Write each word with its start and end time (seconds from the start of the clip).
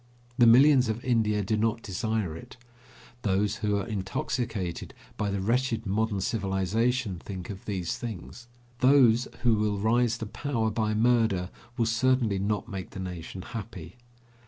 The 0.39 0.47
millions 0.47 0.89
of 0.89 1.05
India 1.05 1.43
do 1.43 1.55
not 1.55 1.83
desire 1.83 2.35
it. 2.35 2.57
Those 3.21 3.57
who 3.57 3.77
are 3.77 3.85
intoxicated 3.85 4.95
by 5.15 5.29
the 5.29 5.39
wretched 5.41 5.85
modern 5.85 6.21
civilization 6.21 7.19
think 7.19 7.51
of 7.51 7.65
these 7.65 7.95
things. 7.99 8.47
Those 8.79 9.27
who 9.43 9.53
will 9.57 9.77
rise 9.77 10.17
to 10.17 10.25
power 10.25 10.71
by 10.71 10.95
murder 10.95 11.51
will 11.77 11.85
certainly 11.85 12.39
not 12.39 12.67
make 12.67 12.89
the 12.89 12.99
nation 12.99 13.43
happy. 13.43 13.97